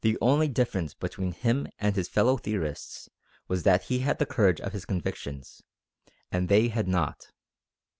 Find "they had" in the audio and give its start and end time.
6.49-6.87